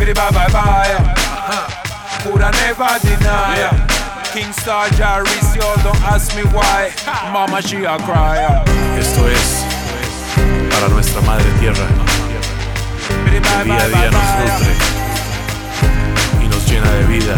Biddy 0.00 0.14
bye 0.14 0.30
bye 0.30 0.48
bye. 0.48 0.96
Could 2.24 2.40
I 2.40 2.50
never 2.64 2.88
deny? 3.04 3.68
King 4.32 4.50
Star 4.50 4.88
Jarvis, 4.96 5.54
yo, 5.54 5.76
don't 5.84 6.00
ask 6.08 6.34
me 6.34 6.42
why. 6.56 6.90
Mama, 7.30 7.60
she 7.60 7.84
a 7.84 7.98
cry. 7.98 8.40
Esto 8.98 9.28
es 9.28 9.64
para 10.70 10.88
nuestra 10.88 11.20
madre 11.20 11.44
tierra, 11.60 11.86
que 13.24 13.30
día 13.40 13.60
a 13.60 13.88
día 13.88 14.10
nos 14.10 14.28
nutre 14.40 14.74
y 16.42 16.48
nos 16.48 16.66
llena 16.66 16.90
de 16.92 17.04
vida. 17.04 17.36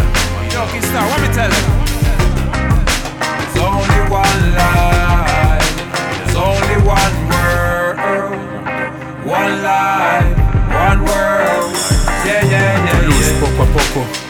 Yo, 0.52 0.64
King 0.70 0.84
Star, 0.84 1.02
what 1.08 1.20
me 1.20 1.34
tell 1.34 1.50
you? 1.50 1.81
poco. 13.72 14.21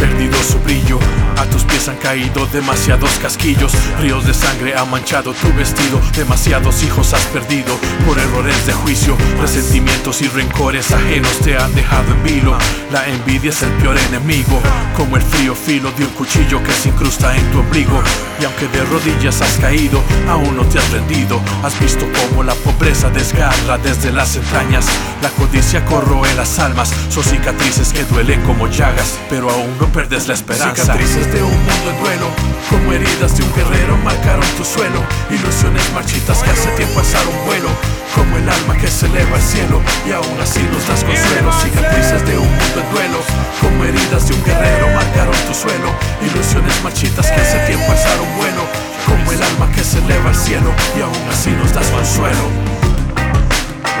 Perdido 0.00 0.42
su 0.42 0.58
brillo. 0.60 0.98
A 1.36 1.44
tus 1.44 1.62
pies 1.64 1.88
han 1.88 1.96
caído 1.96 2.46
demasiados 2.46 3.10
casquillos. 3.20 3.72
Ríos 4.00 4.26
de 4.26 4.34
sangre 4.34 4.74
han 4.74 4.90
manchado 4.90 5.32
tu 5.34 5.52
vestido. 5.52 6.00
Demasiados 6.16 6.82
hijos 6.82 7.12
has 7.12 7.24
perdido 7.26 7.76
por 8.06 8.18
errores 8.18 8.66
de 8.66 8.72
juicio. 8.72 9.16
Resentimientos 9.40 10.22
y 10.22 10.28
rencores 10.28 10.90
ajenos 10.90 11.38
te 11.40 11.56
han 11.56 11.74
dejado 11.74 12.12
en 12.12 12.22
vilo. 12.22 12.58
La 12.90 13.06
envidia 13.06 13.50
es 13.50 13.62
el 13.62 13.70
peor 13.72 13.96
enemigo. 14.08 14.60
Como 14.96 15.16
el 15.16 15.22
frío 15.22 15.54
filo 15.54 15.92
de 15.92 16.04
un 16.04 16.10
cuchillo 16.12 16.62
que 16.62 16.72
se 16.72 16.88
incrusta 16.88 17.36
en 17.36 17.50
tu 17.52 17.60
ombligo. 17.60 18.02
Y 18.40 18.44
aunque 18.44 18.68
de 18.68 18.84
rodillas 18.86 19.40
has 19.42 19.58
caído, 19.58 20.02
aún 20.28 20.56
no 20.56 20.64
te 20.64 20.78
has 20.78 20.90
rendido. 20.90 21.40
Has 21.62 21.78
visto 21.78 22.06
cómo 22.20 22.42
la 22.42 22.54
pobreza 22.54 23.10
desgarra 23.10 23.76
desde 23.78 24.12
las 24.12 24.34
entrañas. 24.36 24.86
La 25.20 25.28
codicia 25.30 25.84
corroe 25.84 26.32
las 26.34 26.58
almas. 26.58 26.90
Son 27.10 27.22
cicatrices 27.22 27.92
que 27.92 28.04
duelen 28.04 28.40
como 28.42 28.66
llagas, 28.66 29.18
pero 29.28 29.50
aún 29.50 29.76
no 29.78 29.89
perdes 29.92 30.28
la 30.28 30.34
esperanza. 30.34 30.82
Cicatrices 30.82 31.32
de 31.32 31.42
un 31.42 31.50
mundo 31.50 31.90
en 31.90 32.00
duelo, 32.00 32.26
como 32.68 32.92
heridas 32.92 33.36
de 33.36 33.42
un 33.42 33.52
guerrero 33.54 33.96
marcaron 33.98 34.46
tu 34.56 34.64
suelo. 34.64 35.02
Ilusiones 35.30 35.82
marchitas 35.92 36.42
que 36.42 36.50
hace 36.50 36.68
tiempo 36.76 37.00
alzaron 37.00 37.34
vuelo, 37.46 37.68
como 38.14 38.36
el 38.36 38.48
alma 38.48 38.76
que 38.76 38.88
se 38.88 39.06
eleva 39.06 39.36
al 39.36 39.42
cielo 39.42 39.80
y 40.06 40.12
aún 40.12 40.40
así 40.40 40.62
nos 40.72 40.86
das 40.86 41.02
consuelo. 41.04 41.52
Cicatrices 41.62 42.24
de 42.26 42.38
un 42.38 42.48
mundo 42.48 42.78
en 42.80 42.90
duelo, 42.92 43.18
como 43.60 43.84
heridas 43.84 44.28
de 44.28 44.34
un 44.34 44.44
guerrero 44.44 44.86
marcaron 44.94 45.34
tu 45.46 45.54
suelo. 45.54 45.90
Ilusiones 46.22 46.82
marchitas 46.82 47.26
que 47.26 47.40
hace 47.40 47.58
tiempo 47.66 47.90
alzaron 47.90 48.28
vuelo, 48.36 48.62
como 49.06 49.32
el 49.32 49.42
alma 49.42 49.70
que 49.74 49.82
se 49.82 49.98
eleva 49.98 50.30
al 50.30 50.36
cielo 50.36 50.72
y 50.96 51.02
aún 51.02 51.28
así 51.30 51.50
nos 51.50 51.72
das 51.72 51.86
consuelo. 51.88 52.44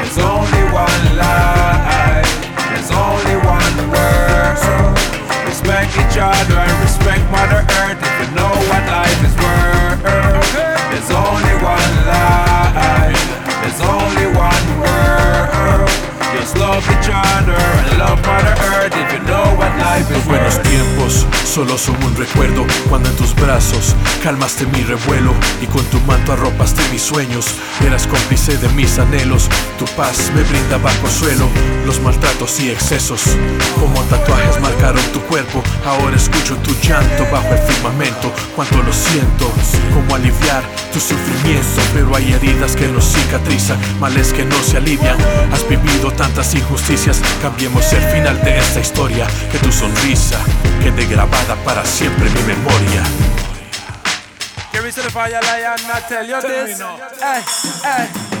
There's 0.00 0.18
only 0.18 0.62
one 0.72 1.16
life. 1.16 1.29
Solo 21.50 21.76
son 21.76 21.96
un 22.04 22.14
recuerdo 22.14 22.64
cuando 22.88 23.08
en 23.08 23.16
tus 23.16 23.34
brazos 23.34 23.96
calmaste 24.20 24.66
mi 24.66 24.82
revuelo 24.82 25.34
y 25.60 25.66
con 25.66 25.84
tu 25.86 25.98
manto 26.00 26.32
arropaste 26.32 26.82
mis 26.92 27.02
sueños. 27.02 27.46
Eras 27.84 28.06
cómplice 28.06 28.56
de 28.58 28.68
mis 28.70 28.98
anhelos, 28.98 29.48
tu 29.78 29.84
paz 29.96 30.30
me 30.34 30.42
brindaba 30.42 30.90
consuelo. 31.00 31.48
Los 31.86 32.00
maltratos 32.00 32.60
y 32.60 32.70
excesos, 32.70 33.22
como 33.78 34.00
tatuajes 34.04 34.60
marcaron 34.60 35.02
tu 35.12 35.20
cuerpo. 35.22 35.62
Ahora 35.84 36.16
escucho 36.16 36.56
tu 36.58 36.72
llanto 36.86 37.26
bajo 37.32 37.52
el 37.52 37.58
firmamento. 37.58 38.32
Cuánto 38.54 38.82
lo 38.82 38.92
siento, 38.92 39.50
como 39.94 40.14
aliviar 40.14 40.62
tu 40.92 41.00
sufrimiento. 41.00 41.80
Pero 41.94 42.14
hay 42.14 42.32
heridas 42.32 42.76
que 42.76 42.88
no 42.88 43.00
cicatrizan, 43.00 43.78
males 43.98 44.32
que 44.32 44.44
no 44.44 44.56
se 44.62 44.76
alivian. 44.76 45.16
Has 45.52 45.66
vivido 45.68 46.12
tantas 46.12 46.54
injusticias, 46.54 47.20
cambiemos 47.42 47.92
el 47.92 48.02
final 48.10 48.40
de 48.42 48.58
esta 48.58 48.80
historia. 48.80 49.26
Que 49.50 49.58
tu 49.58 49.72
sonrisa 49.72 50.38
quede 50.82 51.06
grabada 51.06 51.56
para 51.64 51.84
siempre 51.84 52.28
en 52.28 52.34
mi 52.34 52.42
memoria. 52.54 53.49
To 54.90 55.02
the 55.02 55.10
fire, 55.10 55.30
lion, 55.30 55.78
I 55.86 56.02
tell 56.08 56.26
you 56.26 56.42
this. 56.42 56.80
no. 56.80 56.98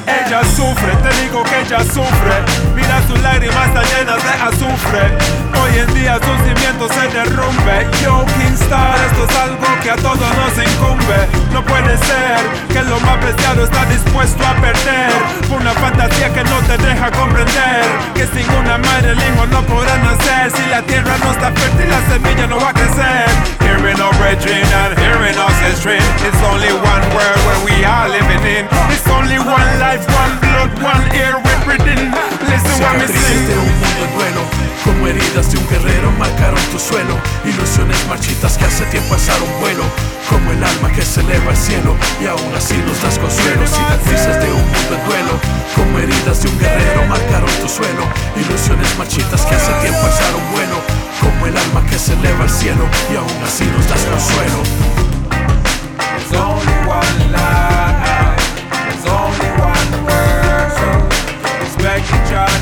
Ella 0.02 0.42
sufre, 0.42 0.90
te 0.98 1.22
digo 1.22 1.44
que 1.44 1.60
ella 1.60 1.78
sufre. 1.78 2.34
Mira 2.74 3.00
sus 3.06 3.20
lágrimas 3.22 3.68
están 3.68 3.84
llenas 3.86 4.18
de 4.18 4.30
azufre. 4.42 5.14
Hoy 5.54 5.78
en 5.78 5.94
día 5.94 6.18
sus 6.18 6.38
cimientos 6.42 6.90
se 6.90 7.06
derrumbe. 7.14 7.86
Yo, 8.02 8.26
King 8.34 8.58
Star, 8.66 8.98
esto 8.98 9.26
es 9.30 9.36
algo 9.38 9.66
que 9.80 9.90
a 9.92 9.96
todos 9.96 10.18
nos 10.18 10.54
incumbe. 10.58 11.18
No 11.52 11.64
puede 11.64 11.96
ser 11.98 12.42
que 12.66 12.82
lo 12.82 12.98
más 12.98 13.18
preciado 13.18 13.62
está 13.62 13.84
dispuesto 13.84 14.44
a 14.44 14.54
perder. 14.54 15.12
Por 15.48 15.60
una 15.60 15.72
fantasía 15.74 16.34
que 16.34 16.42
no 16.42 16.58
te 16.66 16.76
deja 16.78 17.12
comprender. 17.12 17.84
Que 18.14 18.26
sin 18.26 18.50
una 18.58 18.76
madre 18.76 19.12
el 19.12 19.18
hijo 19.18 19.46
no 19.46 19.62
podrá 19.62 19.96
nacer. 19.98 20.50
Si 20.50 20.66
la 20.68 20.82
tierra 20.82 21.14
no 21.22 21.30
está 21.30 21.52
fértil, 21.52 21.88
la 21.88 22.02
semilla 22.10 22.46
no 22.48 22.58
va 22.58 22.70
a 22.70 22.74
crecer. 22.74 23.30
Hearing 23.60 23.98
no 23.98 24.10
and 24.10 24.98
hearing 24.98 25.29
stream. 25.76 26.02
It's 26.26 26.42
only 26.50 26.72
one 26.72 27.04
world 27.14 27.40
where 27.46 27.62
we 27.64 27.84
are 27.84 28.08
living 28.08 28.42
in. 28.46 28.64
It's 28.90 29.06
only 29.08 29.38
one 29.38 29.70
life, 29.78 30.04
one 30.10 30.34
blood, 30.42 30.70
one 30.82 31.04
air 31.14 31.38
we're 31.38 31.62
breathing. 31.64 32.10
Listen 32.50 32.74
what 32.82 32.98
me 32.98 33.06
Cicatrices 33.06 33.48
de 33.48 33.56
un 33.58 33.72
mundo 33.80 34.00
en 34.04 34.10
duelo, 34.16 34.42
como 34.84 35.06
heridas 35.06 35.46
de 35.52 35.58
un 35.58 35.66
guerrero 35.68 36.10
marcaron 36.18 36.62
tu 36.72 36.78
suelo. 36.78 37.14
Ilusiones 37.44 37.98
marchitas 38.08 38.58
que 38.58 38.64
hace 38.64 38.84
tiempo 38.86 39.14
alzaron 39.14 39.48
vuelo, 39.60 39.84
como 40.28 40.50
el 40.52 40.62
alma 40.62 40.90
que 40.92 41.02
se 41.02 41.20
eleva 41.20 41.50
al 41.50 41.56
cielo 41.56 41.96
y 42.20 42.26
aún 42.26 42.52
así 42.56 42.76
nos 42.86 43.00
das 43.02 43.18
consuelo. 43.18 43.66
Cicatrices 43.66 44.36
de 44.42 44.50
un 44.52 44.64
mundo 44.72 44.92
en 44.98 45.02
duelo, 45.06 45.34
como 45.76 45.98
heridas 45.98 46.42
de 46.42 46.48
un 46.48 46.58
guerrero 46.58 47.04
marcaron 47.06 47.50
tu 47.60 47.68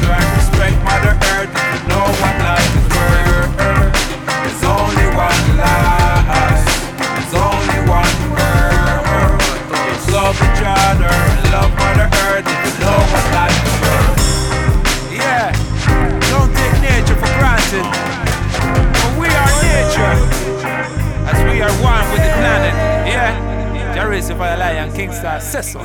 respect 0.06 0.76
Mother 0.84 1.14
Earth. 1.34 1.53
Worth. 2.94 3.94
There's 4.42 4.64
only 4.64 5.06
one 5.14 5.44
life. 5.59 6.66
Only 7.34 7.81
one. 7.88 8.16
Just 9.92 10.10
love 10.10 10.37
each 10.37 10.62
other 10.64 11.38
love 11.53 11.72
Mother 11.78 12.08
Earth. 12.28 12.47
Yeah, 15.12 15.53
don't 16.31 16.53
take 16.54 16.76
nature 16.81 17.16
for 17.16 17.31
granted. 17.38 17.87
We 19.19 19.28
are 19.28 19.53
nature. 19.62 20.14
As 21.31 21.38
we 21.44 21.60
are 21.60 21.75
one 21.82 22.04
with 22.12 22.22
the 22.22 22.32
planet, 22.38 22.75
yeah. 23.06 23.47
Lion, 24.58 24.91
Kingstar, 24.92 25.41
Cecil. 25.41 25.82